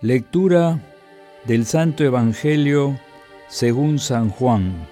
Lectura 0.00 0.78
del 1.44 1.66
Santo 1.66 2.04
Evangelio 2.04 2.96
según 3.48 3.98
San 3.98 4.30
Juan, 4.30 4.86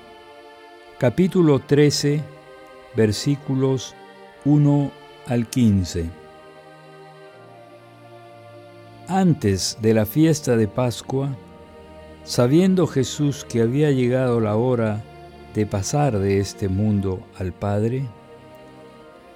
capítulo 0.98 1.60
13, 1.60 2.24
versículos 2.96 3.94
1 4.44 4.90
al 5.28 5.46
15. 5.46 6.10
Antes 9.06 9.78
de 9.80 9.94
la 9.94 10.06
fiesta 10.06 10.56
de 10.56 10.66
Pascua, 10.66 11.28
sabiendo 12.24 12.88
Jesús 12.88 13.44
que 13.44 13.62
había 13.62 13.92
llegado 13.92 14.40
la 14.40 14.56
hora 14.56 15.04
de 15.54 15.66
pasar 15.66 16.18
de 16.18 16.40
este 16.40 16.68
mundo 16.68 17.20
al 17.38 17.52
Padre, 17.52 18.08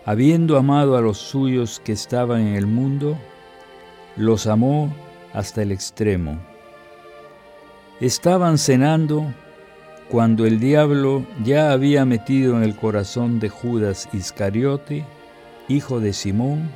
habiendo 0.04 0.58
amado 0.58 0.96
a 0.96 1.00
los 1.00 1.18
suyos 1.18 1.78
que 1.78 1.92
estaban 1.92 2.40
en 2.40 2.56
el 2.56 2.66
mundo, 2.66 3.16
los 4.16 4.48
amó 4.48 4.92
hasta 5.32 5.62
el 5.62 5.72
extremo. 5.72 6.38
Estaban 8.00 8.58
cenando 8.58 9.32
cuando 10.10 10.46
el 10.46 10.58
diablo 10.58 11.24
ya 11.44 11.70
había 11.70 12.04
metido 12.04 12.56
en 12.56 12.64
el 12.64 12.74
corazón 12.74 13.38
de 13.38 13.48
Judas 13.48 14.08
Iscariote, 14.12 15.04
hijo 15.68 16.00
de 16.00 16.12
Simón, 16.12 16.70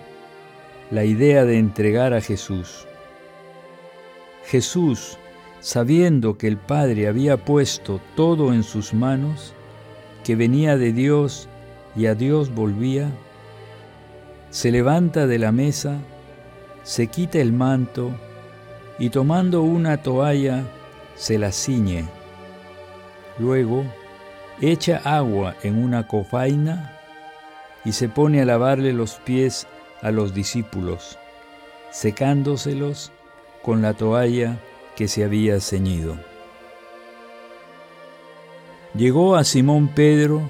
la 0.90 1.04
idea 1.04 1.44
de 1.44 1.58
entregar 1.58 2.14
a 2.14 2.20
Jesús. 2.20 2.86
Jesús, 4.44 5.18
sabiendo 5.60 6.36
que 6.36 6.46
el 6.46 6.58
Padre 6.58 7.08
había 7.08 7.38
puesto 7.38 8.00
todo 8.14 8.52
en 8.52 8.62
sus 8.62 8.94
manos, 8.94 9.54
que 10.22 10.36
venía 10.36 10.76
de 10.76 10.92
Dios 10.92 11.48
y 11.96 12.06
a 12.06 12.14
Dios 12.14 12.54
volvía, 12.54 13.10
se 14.50 14.70
levanta 14.70 15.26
de 15.26 15.38
la 15.38 15.50
mesa, 15.50 15.98
se 16.84 17.08
quita 17.08 17.40
el 17.40 17.52
manto, 17.52 18.14
y 18.98 19.10
tomando 19.10 19.62
una 19.62 19.96
toalla 19.98 20.64
se 21.16 21.38
la 21.38 21.52
ciñe. 21.52 22.06
Luego 23.38 23.84
echa 24.60 25.00
agua 25.04 25.54
en 25.62 25.82
una 25.82 26.06
cofaina 26.06 26.98
y 27.84 27.92
se 27.92 28.08
pone 28.08 28.40
a 28.40 28.44
lavarle 28.44 28.92
los 28.92 29.16
pies 29.16 29.66
a 30.02 30.10
los 30.10 30.34
discípulos, 30.34 31.18
secándoselos 31.90 33.12
con 33.62 33.82
la 33.82 33.94
toalla 33.94 34.58
que 34.96 35.08
se 35.08 35.24
había 35.24 35.60
ceñido. 35.60 36.16
Llegó 38.94 39.34
a 39.34 39.44
Simón 39.44 39.88
Pedro 39.88 40.42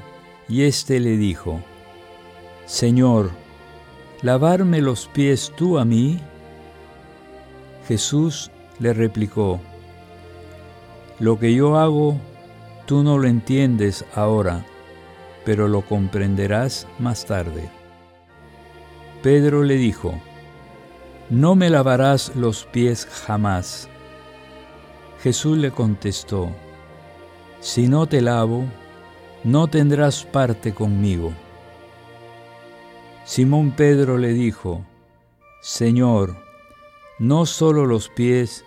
y 0.48 0.64
éste 0.64 1.00
le 1.00 1.16
dijo, 1.16 1.60
Señor, 2.66 3.30
¿lavarme 4.20 4.82
los 4.82 5.06
pies 5.08 5.52
tú 5.56 5.78
a 5.78 5.84
mí? 5.84 6.20
Jesús 7.86 8.50
le 8.78 8.92
replicó, 8.92 9.60
Lo 11.18 11.38
que 11.38 11.54
yo 11.54 11.76
hago, 11.76 12.16
tú 12.86 13.02
no 13.02 13.18
lo 13.18 13.28
entiendes 13.28 14.04
ahora, 14.14 14.64
pero 15.44 15.68
lo 15.68 15.82
comprenderás 15.82 16.86
más 16.98 17.26
tarde. 17.26 17.70
Pedro 19.22 19.62
le 19.62 19.76
dijo, 19.76 20.14
No 21.30 21.54
me 21.54 21.70
lavarás 21.70 22.34
los 22.36 22.64
pies 22.64 23.06
jamás. 23.06 23.88
Jesús 25.22 25.56
le 25.58 25.70
contestó, 25.70 26.50
Si 27.60 27.88
no 27.88 28.06
te 28.06 28.20
lavo, 28.20 28.64
no 29.44 29.66
tendrás 29.68 30.24
parte 30.24 30.72
conmigo. 30.72 31.32
Simón 33.24 33.70
Pedro 33.70 34.18
le 34.18 34.34
dijo, 34.34 34.84
Señor, 35.62 36.43
no 37.18 37.46
solo 37.46 37.86
los 37.86 38.08
pies, 38.08 38.64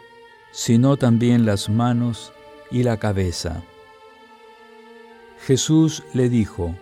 sino 0.52 0.98
también 0.98 1.46
las 1.46 1.70
manos 1.70 2.32
y 2.72 2.84
la 2.84 2.98
cabeza. 2.98 3.64
Jesús 5.46 6.04
le 6.14 6.30
dijo, 6.30 6.76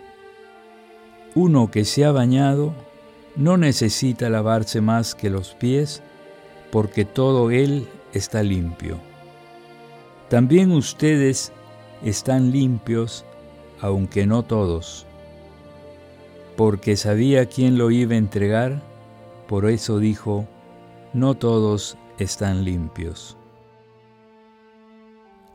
uno 1.34 1.70
que 1.70 1.84
se 1.84 2.04
ha 2.04 2.12
bañado 2.12 2.72
no 3.36 3.56
necesita 3.56 4.30
lavarse 4.30 4.80
más 4.80 5.14
que 5.14 5.28
los 5.28 5.54
pies, 5.54 6.02
porque 6.70 7.04
todo 7.04 7.50
él 7.50 7.86
está 8.12 8.42
limpio. 8.42 8.98
También 10.28 10.72
ustedes 10.72 11.52
están 12.02 12.50
limpios, 12.50 13.24
aunque 13.80 14.26
no 14.26 14.42
todos. 14.42 15.06
Porque 16.56 16.96
sabía 16.96 17.46
quién 17.46 17.76
lo 17.76 17.90
iba 17.90 18.14
a 18.14 18.18
entregar, 18.18 18.82
por 19.46 19.68
eso 19.68 19.98
dijo, 19.98 20.48
no 21.12 21.34
todos 21.34 21.96
están 22.18 22.64
limpios. 22.64 23.36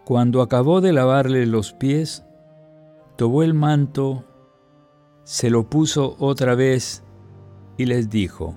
Cuando 0.04 0.42
acabó 0.42 0.82
de 0.82 0.94
lavarle 0.94 1.46
los 1.46 1.74
pies, 1.74 2.24
tomó 3.16 3.44
el 3.44 3.54
manto, 3.54 4.24
se 5.24 5.50
lo 5.50 5.70
puso 5.70 6.16
otra 6.20 6.56
vez 6.56 7.04
y 7.78 7.86
les 7.86 8.10
dijo, 8.10 8.56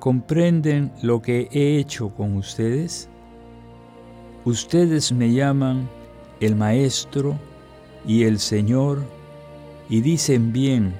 ¿comprenden 0.00 0.92
lo 1.02 1.22
que 1.22 1.48
he 1.52 1.78
hecho 1.78 2.10
con 2.10 2.36
ustedes? 2.36 3.08
Ustedes 4.44 5.12
me 5.12 5.32
llaman 5.32 5.88
el 6.40 6.54
Maestro 6.56 7.38
y 8.06 8.24
el 8.24 8.38
Señor 8.38 9.02
y 9.88 10.00
dicen 10.00 10.52
bien 10.52 10.94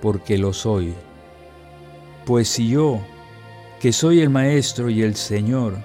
porque 0.00 0.38
lo 0.38 0.52
soy. 0.52 0.94
Pues 2.24 2.48
si 2.48 2.68
yo, 2.68 3.00
que 3.80 3.92
soy 3.92 4.20
el 4.20 4.30
Maestro 4.30 4.90
y 4.90 5.02
el 5.02 5.14
Señor, 5.14 5.76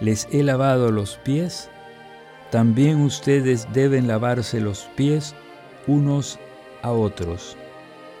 les 0.00 0.26
he 0.32 0.42
lavado 0.42 0.90
los 0.90 1.16
pies, 1.18 1.70
también 2.50 3.00
ustedes 3.00 3.68
deben 3.72 4.08
lavarse 4.08 4.60
los 4.60 4.82
pies 4.96 5.34
unos 5.86 6.38
a 6.82 6.90
otros. 6.90 7.56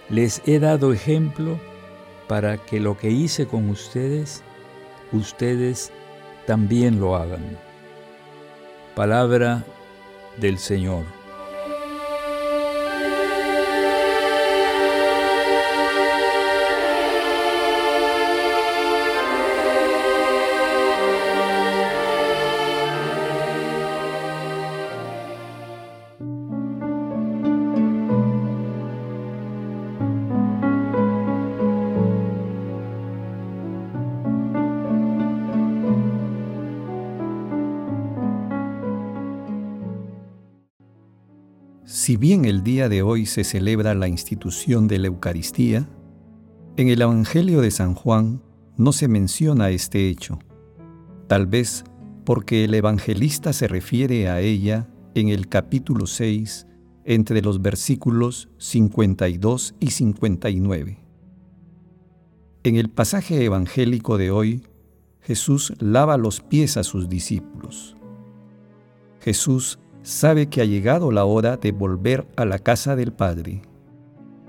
Les 0.08 0.40
he 0.46 0.58
dado 0.58 0.92
ejemplo 0.92 1.58
para 2.28 2.58
que 2.58 2.80
lo 2.80 2.96
que 2.96 3.10
hice 3.10 3.46
con 3.46 3.68
ustedes, 3.68 4.42
ustedes 5.12 5.92
también 6.46 7.00
lo 7.00 7.16
hagan. 7.16 7.58
Palabra 8.94 9.64
del 10.38 10.58
Señor. 10.58 11.21
Si 42.12 42.18
bien 42.18 42.44
el 42.44 42.62
día 42.62 42.90
de 42.90 43.00
hoy 43.00 43.24
se 43.24 43.42
celebra 43.42 43.94
la 43.94 44.06
institución 44.06 44.86
de 44.86 44.98
la 44.98 45.06
Eucaristía, 45.06 45.88
en 46.76 46.88
el 46.88 47.00
Evangelio 47.00 47.62
de 47.62 47.70
San 47.70 47.94
Juan 47.94 48.42
no 48.76 48.92
se 48.92 49.08
menciona 49.08 49.70
este 49.70 50.10
hecho, 50.10 50.38
tal 51.26 51.46
vez 51.46 51.84
porque 52.26 52.64
el 52.64 52.74
evangelista 52.74 53.54
se 53.54 53.66
refiere 53.66 54.28
a 54.28 54.42
ella 54.42 54.90
en 55.14 55.30
el 55.30 55.48
capítulo 55.48 56.04
6 56.04 56.66
entre 57.06 57.40
los 57.40 57.62
versículos 57.62 58.50
52 58.58 59.74
y 59.80 59.92
59. 59.92 60.98
En 62.62 62.76
el 62.76 62.90
pasaje 62.90 63.42
evangélico 63.42 64.18
de 64.18 64.30
hoy, 64.30 64.66
Jesús 65.22 65.72
lava 65.78 66.18
los 66.18 66.42
pies 66.42 66.76
a 66.76 66.84
sus 66.84 67.08
discípulos. 67.08 67.96
Jesús 69.20 69.78
sabe 70.02 70.48
que 70.48 70.60
ha 70.60 70.64
llegado 70.64 71.10
la 71.10 71.24
hora 71.24 71.56
de 71.56 71.72
volver 71.72 72.26
a 72.36 72.44
la 72.44 72.58
casa 72.58 72.96
del 72.96 73.12
Padre. 73.12 73.62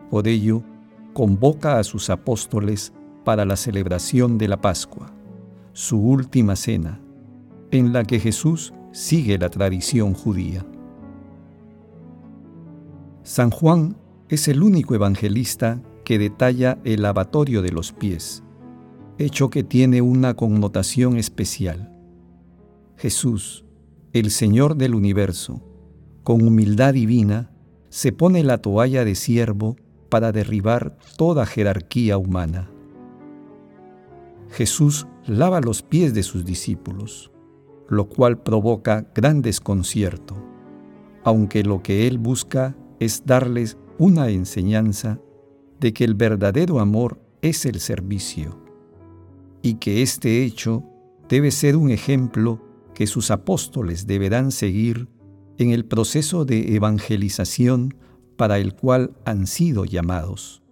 Por 0.09 0.27
ello, 0.27 0.63
convoca 1.13 1.79
a 1.79 1.83
sus 1.83 2.09
apóstoles 2.09 2.93
para 3.23 3.45
la 3.45 3.55
celebración 3.55 4.37
de 4.37 4.47
la 4.47 4.61
Pascua, 4.61 5.13
su 5.73 5.99
última 5.99 6.55
cena, 6.55 6.99
en 7.71 7.93
la 7.93 8.03
que 8.03 8.19
Jesús 8.19 8.73
sigue 8.91 9.37
la 9.37 9.49
tradición 9.49 10.13
judía. 10.13 10.65
San 13.23 13.51
Juan 13.51 13.95
es 14.29 14.47
el 14.47 14.61
único 14.61 14.95
evangelista 14.95 15.81
que 16.03 16.19
detalla 16.19 16.79
el 16.83 17.03
lavatorio 17.03 17.61
de 17.61 17.71
los 17.71 17.93
pies, 17.93 18.43
hecho 19.17 19.49
que 19.49 19.63
tiene 19.63 20.01
una 20.01 20.33
connotación 20.33 21.17
especial. 21.17 21.91
Jesús, 22.97 23.65
el 24.13 24.29
Señor 24.29 24.75
del 24.75 24.93
universo, 24.93 25.63
con 26.23 26.45
humildad 26.45 26.93
divina, 26.93 27.51
se 27.89 28.11
pone 28.11 28.43
la 28.43 28.59
toalla 28.59 29.03
de 29.05 29.15
siervo 29.15 29.75
para 30.09 30.31
derribar 30.31 30.99
toda 31.17 31.47
jerarquía 31.47 32.19
humana. 32.19 32.69
Jesús 34.51 35.07
lava 35.25 35.61
los 35.61 35.81
pies 35.81 36.13
de 36.13 36.21
sus 36.21 36.45
discípulos, 36.45 37.31
lo 37.89 38.07
cual 38.07 38.37
provoca 38.37 39.07
gran 39.15 39.41
desconcierto, 39.41 40.35
aunque 41.23 41.63
lo 41.63 41.81
que 41.81 42.05
Él 42.05 42.19
busca 42.19 42.75
es 42.99 43.25
darles 43.25 43.77
una 43.97 44.29
enseñanza 44.29 45.19
de 45.79 45.91
que 45.91 46.03
el 46.03 46.13
verdadero 46.13 46.79
amor 46.79 47.19
es 47.41 47.65
el 47.65 47.79
servicio 47.79 48.63
y 49.63 49.75
que 49.75 50.03
este 50.03 50.43
hecho 50.43 50.83
debe 51.27 51.49
ser 51.49 51.75
un 51.75 51.89
ejemplo 51.89 52.72
que 52.93 53.07
sus 53.07 53.31
apóstoles 53.31 54.07
deberán 54.07 54.51
seguir 54.51 55.07
en 55.57 55.71
el 55.71 55.85
proceso 55.85 56.45
de 56.45 56.75
evangelización 56.75 57.95
para 58.37 58.57
el 58.59 58.75
cual 58.75 59.15
han 59.25 59.47
sido 59.47 59.85
llamados. 59.85 60.63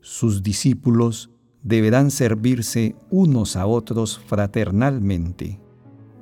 Sus 0.00 0.42
discípulos 0.42 1.30
deberán 1.62 2.10
servirse 2.10 2.96
unos 3.10 3.56
a 3.56 3.66
otros 3.66 4.18
fraternalmente, 4.18 5.60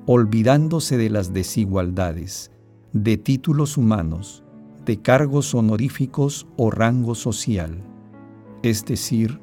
olvidándose 0.06 0.96
de 0.96 1.10
las 1.10 1.32
desigualdades, 1.32 2.50
de 2.92 3.16
títulos 3.16 3.76
humanos, 3.76 4.42
de 4.84 5.00
cargos 5.00 5.54
honoríficos 5.54 6.46
o 6.56 6.70
rango 6.70 7.14
social. 7.14 7.82
Es 8.62 8.84
decir, 8.84 9.40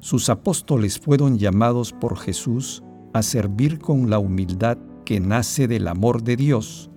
sus 0.00 0.30
apóstoles 0.30 0.98
fueron 0.98 1.38
llamados 1.38 1.92
por 1.92 2.16
Jesús 2.16 2.82
a 3.12 3.22
servir 3.22 3.78
con 3.78 4.10
la 4.10 4.18
humildad 4.18 4.78
que 5.04 5.20
nace 5.20 5.66
del 5.68 5.88
amor 5.88 6.22
de 6.22 6.36
Dios 6.36 6.90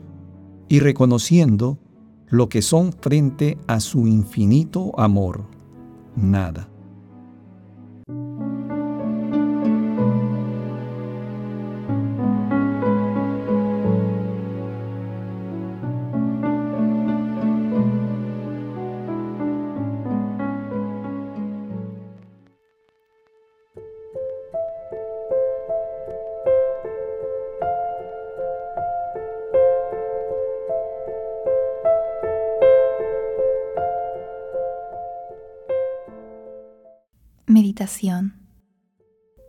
y 0.69 0.79
reconociendo 0.79 1.79
lo 2.27 2.49
que 2.49 2.61
son 2.61 2.93
frente 2.93 3.57
a 3.67 3.79
su 3.79 4.07
infinito 4.07 4.97
amor, 4.99 5.45
nada. 6.15 6.72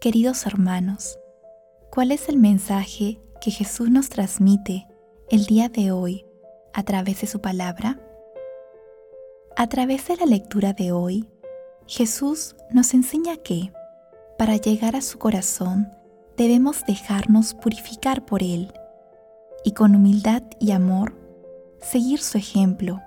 Queridos 0.01 0.47
hermanos, 0.47 1.19
¿cuál 1.91 2.11
es 2.11 2.29
el 2.29 2.37
mensaje 2.37 3.21
que 3.41 3.51
Jesús 3.51 3.91
nos 3.91 4.09
transmite 4.09 4.87
el 5.31 5.47
día 5.47 5.69
de 5.69 5.93
hoy 5.93 6.27
a 6.73 6.83
través 6.83 7.21
de 7.21 7.27
su 7.27 7.41
palabra? 7.41 8.01
A 9.57 9.69
través 9.69 10.09
de 10.09 10.17
la 10.17 10.27
lectura 10.27 10.73
de 10.73 10.91
hoy, 10.91 11.29
Jesús 11.87 12.57
nos 12.71 12.93
enseña 12.93 13.37
que, 13.37 13.73
para 14.37 14.57
llegar 14.57 14.97
a 14.97 15.01
su 15.01 15.19
corazón, 15.19 15.91
debemos 16.37 16.85
dejarnos 16.87 17.55
purificar 17.55 18.25
por 18.25 18.43
Él 18.43 18.73
y 19.65 19.73
con 19.73 19.95
humildad 19.95 20.43
y 20.59 20.73
amor 20.73 21.15
seguir 21.81 22.21
su 22.21 22.37
ejemplo 22.39 23.01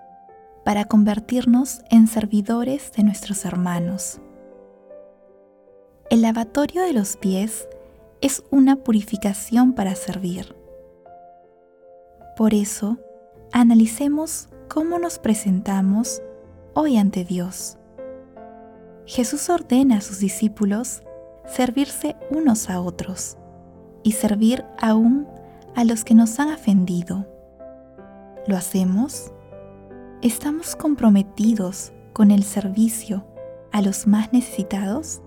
para 0.63 0.85
convertirnos 0.85 1.81
en 1.89 2.07
servidores 2.07 2.93
de 2.93 3.03
nuestros 3.03 3.43
hermanos. 3.43 4.21
El 6.09 6.21
lavatorio 6.21 6.83
de 6.83 6.93
los 6.93 7.17
pies 7.17 7.67
es 8.21 8.41
una 8.49 8.77
purificación 8.77 9.73
para 9.73 9.93
servir. 9.93 10.55
Por 12.37 12.53
eso, 12.53 12.97
analicemos 13.51 14.47
cómo 14.69 14.99
nos 14.99 15.19
presentamos 15.19 16.21
hoy 16.73 16.95
ante 16.95 17.25
Dios. 17.25 17.77
Jesús 19.05 19.49
ordena 19.49 19.97
a 19.97 20.01
sus 20.01 20.19
discípulos 20.19 21.01
servirse 21.45 22.15
unos 22.29 22.69
a 22.69 22.79
otros 22.79 23.37
y 24.01 24.13
servir 24.13 24.63
aún 24.79 25.27
a 25.75 25.83
los 25.83 26.05
que 26.05 26.15
nos 26.15 26.39
han 26.39 26.53
ofendido. 26.53 27.27
¿Lo 28.47 28.55
hacemos? 28.55 29.33
¿Estamos 30.21 30.77
comprometidos 30.77 31.91
con 32.13 32.31
el 32.31 32.43
servicio 32.43 33.27
a 33.73 33.81
los 33.81 34.07
más 34.07 34.31
necesitados? 34.31 35.21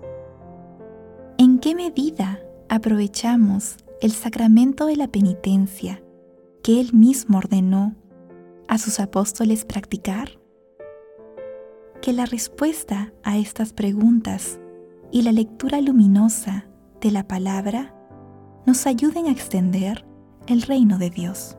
¿En 1.43 1.57
qué 1.57 1.73
medida 1.73 2.39
aprovechamos 2.69 3.77
el 3.99 4.11
sacramento 4.11 4.85
de 4.85 4.95
la 4.95 5.07
penitencia 5.07 6.03
que 6.61 6.79
Él 6.79 6.93
mismo 6.93 7.39
ordenó 7.39 7.95
a 8.67 8.77
sus 8.77 8.99
apóstoles 8.99 9.65
practicar? 9.65 10.39
Que 11.99 12.13
la 12.13 12.27
respuesta 12.27 13.11
a 13.23 13.39
estas 13.39 13.73
preguntas 13.73 14.59
y 15.11 15.23
la 15.23 15.31
lectura 15.31 15.81
luminosa 15.81 16.67
de 17.01 17.09
la 17.09 17.27
palabra 17.27 17.95
nos 18.67 18.85
ayuden 18.85 19.25
a 19.25 19.31
extender 19.31 20.05
el 20.45 20.61
reino 20.61 20.99
de 20.99 21.09
Dios. 21.09 21.57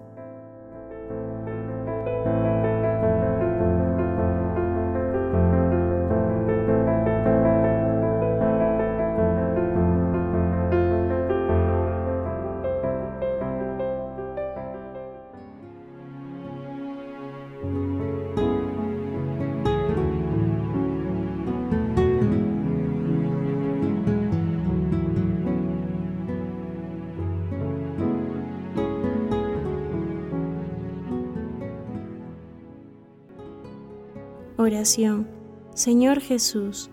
Oración. 34.62 35.26
Señor 35.75 36.21
Jesús, 36.21 36.88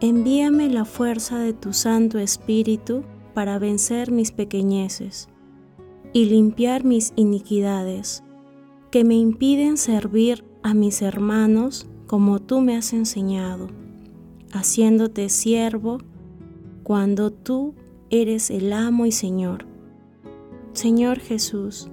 envíame 0.00 0.70
la 0.70 0.86
fuerza 0.86 1.38
de 1.38 1.52
tu 1.52 1.74
Santo 1.74 2.18
Espíritu 2.18 3.04
para 3.34 3.58
vencer 3.58 4.10
mis 4.10 4.32
pequeñeces 4.32 5.28
y 6.14 6.24
limpiar 6.24 6.84
mis 6.84 7.12
iniquidades, 7.16 8.24
que 8.90 9.04
me 9.04 9.14
impiden 9.14 9.76
servir 9.76 10.42
a 10.62 10.72
mis 10.72 11.02
hermanos 11.02 11.86
como 12.06 12.40
tú 12.40 12.62
me 12.62 12.76
has 12.76 12.94
enseñado, 12.94 13.68
haciéndote 14.50 15.28
siervo 15.28 15.98
cuando 16.82 17.30
tú 17.30 17.74
eres 18.08 18.50
el 18.50 18.72
amo 18.72 19.04
y 19.04 19.12
Señor. 19.12 19.66
Señor 20.72 21.18
Jesús, 21.18 21.90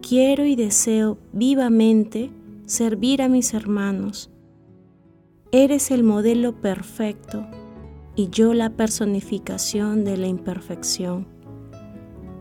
quiero 0.00 0.46
y 0.46 0.56
deseo 0.56 1.18
vivamente 1.34 2.30
servir 2.70 3.20
a 3.20 3.28
mis 3.28 3.52
hermanos. 3.52 4.30
Eres 5.50 5.90
el 5.90 6.04
modelo 6.04 6.60
perfecto 6.60 7.44
y 8.14 8.28
yo 8.28 8.54
la 8.54 8.70
personificación 8.70 10.04
de 10.04 10.16
la 10.16 10.28
imperfección. 10.28 11.26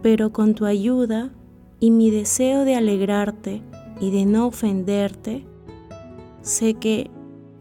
Pero 0.04 0.32
con 0.32 0.54
tu 0.54 0.66
ayuda 0.66 1.34
y 1.80 1.90
mi 1.90 2.12
deseo 2.12 2.64
de 2.64 2.76
alegrarte 2.76 3.64
y 4.00 4.12
de 4.12 4.28
no 4.28 4.46
ofenderte, 4.46 5.48
sé 6.44 6.76
que 6.76 7.10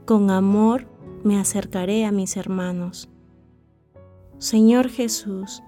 con 0.04 0.30
amor 0.30 0.86
me 1.24 1.38
acercaré 1.38 2.04
a 2.04 2.12
mis 2.12 2.36
hermanos. 2.36 3.08
Señor 4.36 4.90
Jesús, 4.90 5.62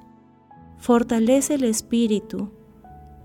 fortalece 0.76 1.54
el 1.54 1.64
espíritu 1.64 2.50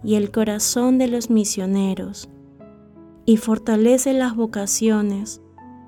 y 0.02 0.16
el 0.16 0.32
corazón 0.32 0.98
de 0.98 1.10
los 1.10 1.30
misioneros 1.30 2.30
y 3.26 3.38
fortalece 3.38 4.14
las 4.14 4.36
vocaciones 4.36 5.42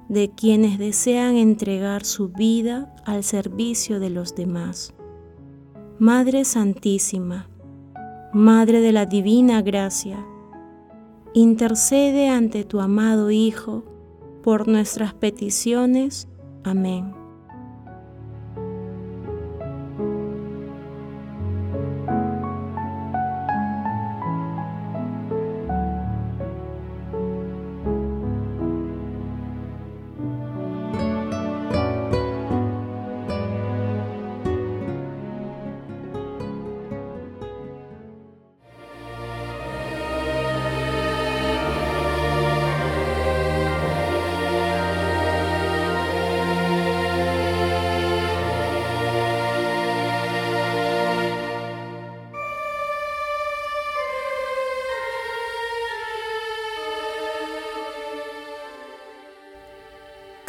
de 0.09 0.29
quienes 0.29 0.79
desean 0.79 1.35
entregar 1.35 2.05
su 2.05 2.29
vida 2.29 2.95
al 3.05 3.23
servicio 3.23 3.99
de 3.99 4.09
los 4.09 4.35
demás. 4.35 4.93
Madre 5.99 6.45
Santísima, 6.45 7.49
Madre 8.33 8.81
de 8.81 8.91
la 8.91 9.05
Divina 9.05 9.61
Gracia, 9.61 10.25
intercede 11.33 12.29
ante 12.29 12.63
tu 12.63 12.79
amado 12.79 13.31
Hijo 13.31 13.83
por 14.43 14.67
nuestras 14.67 15.13
peticiones. 15.13 16.27
Amén. 16.63 17.16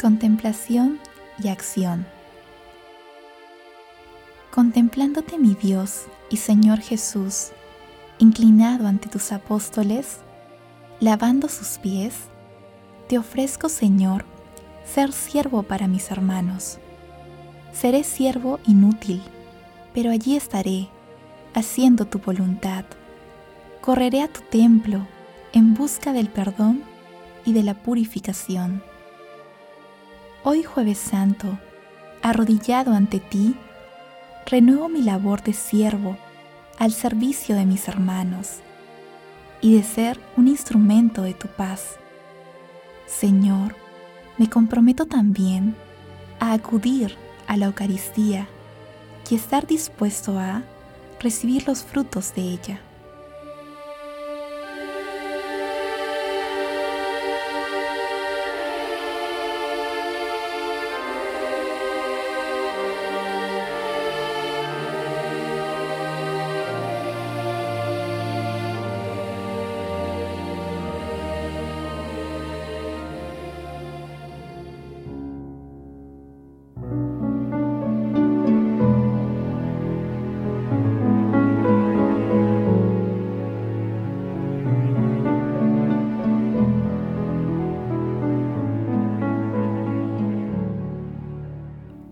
Contemplación 0.01 0.97
y 1.43 1.49
acción. 1.49 2.05
Contemplándote 4.49 5.37
mi 5.37 5.55
Dios 5.55 6.05
y 6.29 6.37
Señor 6.37 6.79
Jesús, 6.79 7.49
inclinado 8.17 8.87
ante 8.87 9.09
tus 9.09 9.33
apóstoles, 9.33 10.19
lavando 11.01 11.49
sus 11.49 11.79
pies, 11.79 12.15
te 13.09 13.17
ofrezco, 13.17 13.67
Señor, 13.67 14.23
ser 14.85 15.11
siervo 15.11 15.63
para 15.63 15.89
mis 15.89 16.09
hermanos. 16.11 16.79
Seré 17.73 18.05
siervo 18.05 18.61
inútil, 18.65 19.21
pero 19.93 20.11
allí 20.11 20.37
estaré, 20.37 20.87
haciendo 21.53 22.05
tu 22.05 22.19
voluntad. 22.19 22.85
Correré 23.81 24.21
a 24.21 24.29
tu 24.29 24.39
templo 24.49 25.05
en 25.51 25.73
busca 25.73 26.13
del 26.13 26.29
perdón 26.29 26.83
y 27.43 27.51
de 27.51 27.63
la 27.63 27.73
purificación 27.73 28.81
Hoy 30.41 30.63
jueves 30.63 30.97
santo, 30.97 31.59
arrodillado 32.21 32.93
ante 32.93 33.19
ti, 33.19 33.57
renuevo 34.45 34.87
mi 34.87 35.01
labor 35.01 35.43
de 35.43 35.51
siervo 35.51 36.17
al 36.77 36.93
servicio 36.93 37.57
de 37.57 37.65
mis 37.65 37.89
hermanos 37.89 38.59
y 39.59 39.75
de 39.75 39.83
ser 39.83 40.17
un 40.37 40.47
instrumento 40.47 41.23
de 41.23 41.33
tu 41.33 41.49
paz. 41.49 41.97
Señor, 43.05 43.75
me 44.37 44.49
comprometo 44.49 45.05
también 45.05 45.75
a 46.39 46.53
acudir 46.53 47.17
a 47.47 47.57
la 47.57 47.65
Eucaristía 47.65 48.47
y 49.29 49.35
estar 49.35 49.67
dispuesto 49.67 50.39
a 50.39 50.63
recibir 51.19 51.67
los 51.67 51.83
frutos 51.83 52.33
de 52.33 52.43
ella. 52.43 52.79